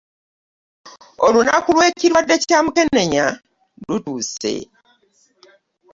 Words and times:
Olunaku 1.25 1.69
lw'ekirwadde 1.75 2.35
kyamukeneya 2.47 3.25
lutuuse. 3.87 4.55